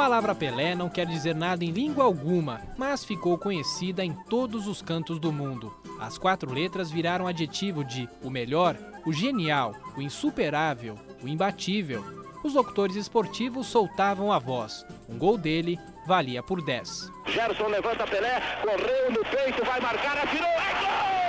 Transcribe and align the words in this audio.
palavra 0.00 0.34
Pelé 0.34 0.74
não 0.74 0.88
quer 0.88 1.04
dizer 1.04 1.34
nada 1.34 1.62
em 1.62 1.70
língua 1.70 2.04
alguma, 2.04 2.62
mas 2.78 3.04
ficou 3.04 3.36
conhecida 3.36 4.02
em 4.02 4.14
todos 4.14 4.66
os 4.66 4.80
cantos 4.80 5.20
do 5.20 5.30
mundo. 5.30 5.76
As 6.00 6.16
quatro 6.16 6.50
letras 6.50 6.90
viraram 6.90 7.26
adjetivo 7.26 7.84
de 7.84 8.08
o 8.22 8.30
melhor, 8.30 8.78
o 9.04 9.12
genial, 9.12 9.74
o 9.94 10.00
insuperável, 10.00 10.94
o 11.22 11.28
imbatível. 11.28 12.02
Os 12.42 12.54
locutores 12.54 12.96
esportivos 12.96 13.66
soltavam 13.66 14.32
a 14.32 14.38
voz. 14.38 14.86
Um 15.06 15.18
gol 15.18 15.36
dele 15.36 15.78
valia 16.06 16.42
por 16.42 16.64
10. 16.64 17.12
Gerson 17.26 17.66
levanta 17.66 18.06
Pelé, 18.06 18.40
correu 18.62 19.10
no 19.10 19.22
peito, 19.26 19.62
vai 19.66 19.82
marcar, 19.82 20.16
atirou, 20.16 20.48
é 20.48 20.80
gol! 20.80 21.19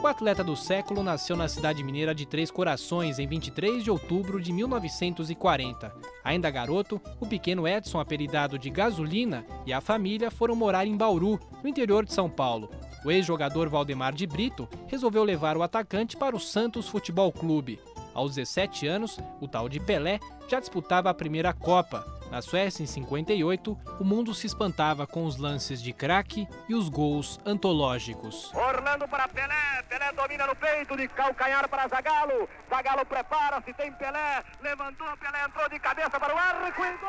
O 0.00 0.06
atleta 0.06 0.42
do 0.42 0.56
século 0.56 1.02
nasceu 1.02 1.36
na 1.36 1.48
cidade 1.48 1.84
mineira 1.84 2.14
de 2.14 2.24
Três 2.24 2.50
Corações 2.50 3.18
em 3.18 3.26
23 3.26 3.84
de 3.84 3.90
outubro 3.90 4.40
de 4.40 4.52
1940. 4.52 5.94
Ainda 6.24 6.50
garoto, 6.50 6.98
o 7.20 7.26
pequeno 7.26 7.68
Edson, 7.68 8.00
apelidado 8.00 8.58
de 8.58 8.70
Gasolina, 8.70 9.44
e 9.66 9.72
a 9.72 9.82
família 9.82 10.30
foram 10.30 10.56
morar 10.56 10.86
em 10.86 10.96
Bauru, 10.96 11.38
no 11.62 11.68
interior 11.68 12.06
de 12.06 12.12
São 12.14 12.30
Paulo. 12.30 12.70
O 13.04 13.10
ex-jogador 13.10 13.68
Valdemar 13.68 14.14
de 14.14 14.26
Brito 14.26 14.66
resolveu 14.86 15.24
levar 15.24 15.56
o 15.58 15.62
atacante 15.62 16.16
para 16.16 16.34
o 16.34 16.40
Santos 16.40 16.88
Futebol 16.88 17.30
Clube. 17.30 17.78
Aos 18.14 18.34
17 18.34 18.86
anos, 18.86 19.18
o 19.40 19.46
tal 19.46 19.68
de 19.68 19.78
Pelé 19.78 20.20
já 20.48 20.58
disputava 20.58 21.10
a 21.10 21.14
primeira 21.14 21.52
Copa, 21.52 22.17
na 22.30 22.42
Suécia, 22.42 22.82
em 22.82 22.86
58, 22.86 23.78
o 23.98 24.04
mundo 24.04 24.34
se 24.34 24.46
espantava 24.46 25.06
com 25.06 25.24
os 25.24 25.36
lances 25.36 25.82
de 25.82 25.92
craque 25.92 26.46
e 26.68 26.74
os 26.74 26.88
gols 26.88 27.38
antológicos. 27.44 28.52
Orlando 28.54 29.08
para 29.08 29.28
Pelé, 29.28 29.82
Pelé 29.88 30.12
domina 30.12 30.46
no 30.46 30.54
peito, 30.56 30.96
de 30.96 31.08
calcanhar 31.08 31.68
para 31.68 31.88
Zagalo, 31.88 32.48
Zagalo 32.68 33.06
prepara-se, 33.06 33.72
tem 33.72 33.92
Pelé, 33.92 34.44
levantou, 34.60 35.16
Pelé 35.16 35.44
entrou 35.44 35.68
de 35.68 35.78
cabeça 35.78 36.20
para 36.20 36.34
o 36.34 36.38
arco 36.38 36.66
e 36.68 36.72
gol! 36.72 37.08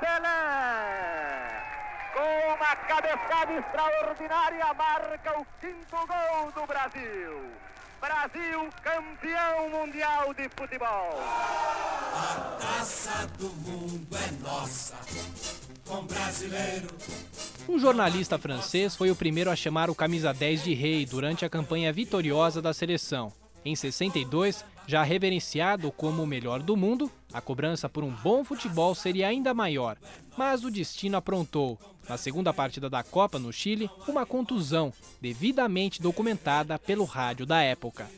Pelé! 0.00 1.62
Com 2.14 2.54
uma 2.54 2.76
cabeçada 2.76 3.52
extraordinária, 3.52 4.74
marca 4.74 5.40
o 5.40 5.46
quinto 5.60 5.96
gol 6.06 6.52
do 6.52 6.66
Brasil. 6.66 7.71
Brasil 8.02 8.68
campeão 8.82 9.70
mundial 9.70 10.34
de 10.34 10.48
futebol. 10.56 11.20
A 12.12 12.56
taça 12.60 13.28
do 13.38 13.48
mundo 13.48 14.08
é 14.16 14.42
nossa, 14.42 14.96
com 15.86 16.02
brasileiro. 16.06 16.88
Um 17.68 17.78
jornalista 17.78 18.36
francês 18.36 18.96
foi 18.96 19.12
o 19.12 19.14
primeiro 19.14 19.52
a 19.52 19.54
chamar 19.54 19.88
o 19.88 19.94
camisa 19.94 20.34
10 20.34 20.64
de 20.64 20.74
rei 20.74 21.06
durante 21.06 21.44
a 21.44 21.48
campanha 21.48 21.92
vitoriosa 21.92 22.60
da 22.60 22.74
seleção. 22.74 23.32
Em 23.64 23.76
62, 23.76 24.64
já 24.84 25.04
reverenciado 25.04 25.92
como 25.92 26.24
o 26.24 26.26
melhor 26.26 26.60
do 26.60 26.76
mundo, 26.76 27.08
a 27.32 27.40
cobrança 27.40 27.88
por 27.88 28.04
um 28.04 28.10
bom 28.10 28.44
futebol 28.44 28.94
seria 28.94 29.28
ainda 29.28 29.54
maior. 29.54 29.96
Mas 30.36 30.64
o 30.64 30.70
destino 30.70 31.16
aprontou. 31.16 31.78
Na 32.08 32.16
segunda 32.16 32.52
partida 32.52 32.90
da 32.90 33.02
Copa 33.02 33.38
no 33.38 33.52
Chile, 33.52 33.90
uma 34.08 34.26
contusão, 34.26 34.92
devidamente 35.20 36.02
documentada 36.02 36.78
pelo 36.78 37.04
rádio 37.04 37.46
da 37.46 37.62
época. 37.62 38.08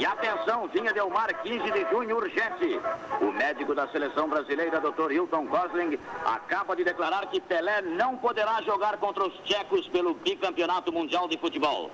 E 0.00 0.06
atenção, 0.06 0.66
vinha 0.68 0.94
Delmar, 0.94 1.42
15 1.42 1.70
de 1.70 1.90
junho, 1.90 2.16
urgente. 2.16 2.80
O 3.20 3.30
médico 3.32 3.74
da 3.74 3.86
seleção 3.88 4.30
brasileira, 4.30 4.80
Dr. 4.80 5.12
Hilton 5.12 5.46
Gosling, 5.46 5.98
acaba 6.24 6.74
de 6.74 6.84
declarar 6.84 7.26
que 7.26 7.38
Pelé 7.38 7.82
não 7.82 8.16
poderá 8.16 8.62
jogar 8.62 8.96
contra 8.96 9.26
os 9.26 9.34
tchecos 9.40 9.86
pelo 9.88 10.14
bicampeonato 10.14 10.90
mundial 10.90 11.28
de 11.28 11.36
futebol. 11.36 11.90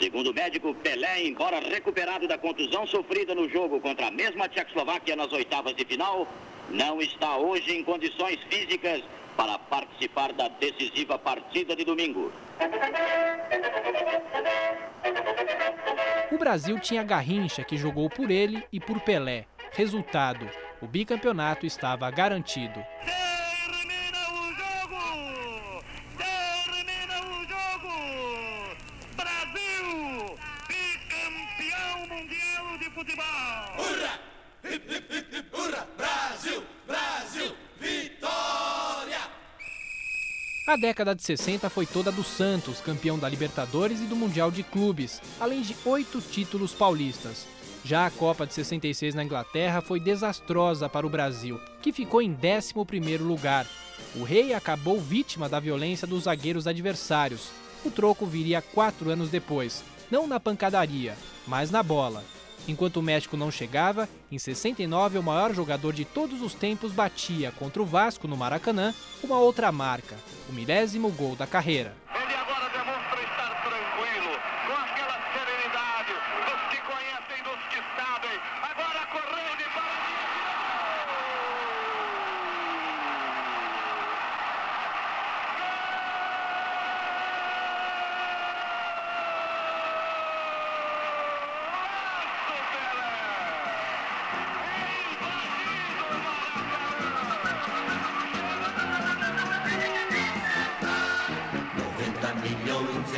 Segundo 0.00 0.30
o 0.30 0.34
médico, 0.34 0.74
Pelé, 0.76 1.26
embora 1.26 1.60
recuperado 1.60 2.26
da 2.26 2.38
contusão 2.38 2.86
sofrida 2.86 3.34
no 3.34 3.48
jogo 3.48 3.80
contra 3.80 4.06
a 4.06 4.10
mesma 4.10 4.48
Tchecoslováquia 4.48 5.14
nas 5.14 5.30
oitavas 5.32 5.74
de 5.76 5.84
final, 5.84 6.26
não 6.70 7.00
está 7.00 7.36
hoje 7.36 7.76
em 7.76 7.84
condições 7.84 8.38
físicas 8.48 9.02
para 9.36 9.58
participar 9.58 10.32
da 10.32 10.48
decisiva 10.48 11.18
partida 11.18 11.76
de 11.76 11.84
domingo. 11.84 12.32
O 16.30 16.38
Brasil 16.38 16.78
tinha 16.78 17.02
Garrincha, 17.02 17.64
que 17.64 17.76
jogou 17.76 18.08
por 18.08 18.30
ele 18.30 18.62
e 18.72 18.80
por 18.80 19.00
Pelé. 19.00 19.46
Resultado: 19.72 20.48
o 20.80 20.86
bicampeonato 20.86 21.66
estava 21.66 22.10
garantido. 22.10 22.84
Termina 23.04 24.20
o 24.32 24.52
jogo! 24.54 25.84
Termina 26.16 27.20
o 27.20 27.44
jogo! 27.48 28.76
Brasil, 29.16 30.36
bicampeão 30.68 32.06
futebol! 32.94 33.24
Hurra! 33.78 34.20
Hip, 34.64 34.94
hip, 34.94 35.16
hip, 35.16 35.36
hip, 35.36 35.56
hurra! 35.56 35.86
Brasil! 35.96 36.62
Brasil! 36.86 37.54
Vitória! 37.80 39.30
A 40.66 40.76
década 40.76 41.14
de 41.14 41.22
60 41.22 41.68
foi 41.70 41.86
toda 41.86 42.12
do 42.12 42.22
Santos, 42.22 42.80
campeão 42.80 43.18
da 43.18 43.28
Libertadores 43.28 44.00
e 44.00 44.04
do 44.04 44.16
Mundial 44.16 44.50
de 44.50 44.62
Clubes, 44.62 45.20
além 45.40 45.62
de 45.62 45.74
oito 45.84 46.20
títulos 46.20 46.74
paulistas. 46.74 47.46
Já 47.84 48.06
a 48.06 48.10
Copa 48.10 48.46
de 48.46 48.52
66 48.52 49.14
na 49.14 49.24
Inglaterra 49.24 49.80
foi 49.80 49.98
desastrosa 49.98 50.88
para 50.88 51.06
o 51.06 51.10
Brasil, 51.10 51.60
que 51.80 51.92
ficou 51.92 52.20
em 52.20 52.34
11º 52.34 53.22
lugar. 53.22 53.66
O 54.14 54.22
rei 54.22 54.52
acabou 54.52 55.00
vítima 55.00 55.48
da 55.48 55.58
violência 55.58 56.06
dos 56.06 56.24
zagueiros 56.24 56.66
adversários. 56.66 57.50
O 57.84 57.90
troco 57.90 58.26
viria 58.26 58.60
quatro 58.60 59.10
anos 59.10 59.30
depois, 59.30 59.82
não 60.10 60.26
na 60.26 60.38
pancadaria, 60.38 61.16
mas 61.46 61.70
na 61.70 61.82
bola. 61.82 62.22
Enquanto 62.68 62.98
o 62.98 63.02
México 63.02 63.36
não 63.36 63.50
chegava, 63.50 64.08
em 64.30 64.38
69 64.38 65.18
o 65.18 65.22
maior 65.22 65.54
jogador 65.54 65.92
de 65.92 66.04
todos 66.04 66.40
os 66.42 66.54
tempos 66.54 66.92
batia 66.92 67.52
contra 67.52 67.82
o 67.82 67.86
Vasco 67.86 68.28
no 68.28 68.36
Maracanã 68.36 68.94
uma 69.22 69.38
outra 69.38 69.72
marca, 69.72 70.16
o 70.48 70.52
milésimo 70.52 71.10
gol 71.10 71.34
da 71.34 71.46
carreira. 71.46 71.94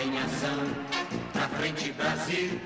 Em 0.01 0.19
ação, 0.19 0.59
pra 1.33 1.49
frente 1.49 1.93
Brasil, 1.93 2.61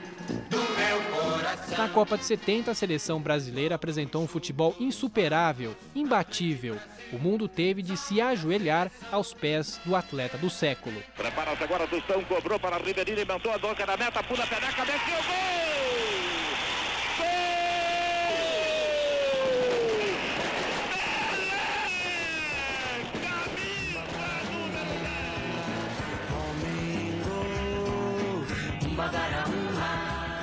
do 0.50 0.56
meu 0.56 1.02
coração. 1.12 1.78
Na 1.78 1.88
Copa 1.88 2.16
de 2.16 2.24
70, 2.24 2.70
a 2.70 2.74
seleção 2.74 3.20
brasileira 3.20 3.74
apresentou 3.74 4.22
um 4.22 4.26
futebol 4.26 4.74
insuperável, 4.78 5.76
imbatível. 5.94 6.78
O 7.12 7.18
mundo 7.18 7.48
teve 7.48 7.82
de 7.82 7.96
se 7.96 8.20
ajoelhar 8.20 8.90
aos 9.10 9.32
pés 9.32 9.80
do 9.84 9.94
atleta 9.94 10.36
do 10.38 10.50
século. 10.50 11.02
Prepara-se 11.16 11.62
agora, 11.62 11.86
Tostão 11.86 12.22
cobrou 12.24 12.58
para 12.58 12.78
Ribeirinho, 12.78 13.20
inventou 13.20 13.52
a 13.52 13.56
doca 13.56 13.86
na 13.86 13.96
meta, 13.96 14.22
pula, 14.22 14.46
peneca, 14.46 14.84
meteu 14.84 15.22
gol! 15.26 15.35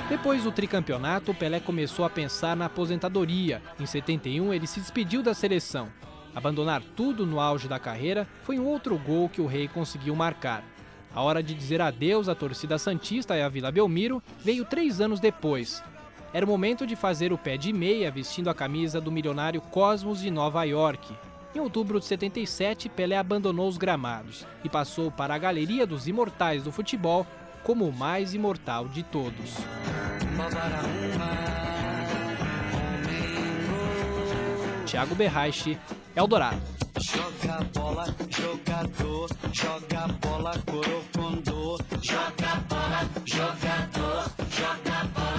Depois 0.08 0.44
do 0.44 0.52
tricampeonato, 0.52 1.34
Pelé 1.34 1.60
começou 1.60 2.04
a 2.04 2.10
pensar 2.10 2.54
na 2.54 2.66
aposentadoria. 2.66 3.62
Em 3.80 3.86
71, 3.86 4.52
ele 4.52 4.66
se 4.66 4.78
despediu 4.78 5.22
da 5.22 5.34
seleção. 5.34 5.88
Abandonar 6.34 6.82
tudo 6.94 7.24
no 7.24 7.40
auge 7.40 7.68
da 7.68 7.78
carreira 7.78 8.26
foi 8.42 8.58
um 8.58 8.66
outro 8.66 8.98
gol 8.98 9.28
que 9.28 9.40
o 9.40 9.46
rei 9.46 9.66
conseguiu 9.66 10.14
marcar. 10.14 10.62
A 11.14 11.22
hora 11.22 11.42
de 11.42 11.54
dizer 11.54 11.80
adeus 11.80 12.28
à 12.28 12.34
torcida 12.34 12.76
Santista 12.76 13.36
e 13.36 13.42
à 13.42 13.48
Vila 13.48 13.70
Belmiro 13.70 14.22
veio 14.40 14.64
três 14.64 15.00
anos 15.00 15.20
depois. 15.20 15.82
Era 16.32 16.44
o 16.44 16.48
momento 16.48 16.86
de 16.86 16.96
fazer 16.96 17.32
o 17.32 17.38
pé 17.38 17.56
de 17.56 17.72
meia 17.72 18.10
vestindo 18.10 18.50
a 18.50 18.54
camisa 18.54 19.00
do 19.00 19.12
milionário 19.12 19.60
Cosmos 19.60 20.20
de 20.20 20.30
Nova 20.30 20.64
York. 20.64 21.16
Em 21.54 21.60
outubro 21.60 22.00
de 22.00 22.04
77, 22.06 22.88
Pelé 22.88 23.16
abandonou 23.16 23.68
os 23.68 23.78
gramados 23.78 24.44
e 24.64 24.68
passou 24.68 25.12
para 25.12 25.34
a 25.34 25.38
galeria 25.38 25.86
dos 25.86 26.08
imortais 26.08 26.64
do 26.64 26.72
futebol 26.72 27.24
como 27.64 27.86
o 27.86 27.92
mais 27.92 28.34
imortal 28.34 28.88
de 28.88 29.02
todos. 29.02 29.56
Tiago 34.86 35.14
Berraiche, 35.14 35.78
Eldorado. 36.14 36.60
Joga 37.00 37.64
bola, 37.74 38.06
jogador, 38.30 39.28
joga 39.52 40.06
bola, 40.20 40.52
corocondô, 40.64 41.78
joga 42.00 42.54
bola, 42.68 43.10
jogador, 43.24 44.30
joga 44.50 45.04
bola. 45.12 45.33